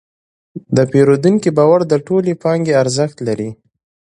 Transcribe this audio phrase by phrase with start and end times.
[0.75, 3.49] د پیرودونکي باور د ټولې پانګې ارزښت لري.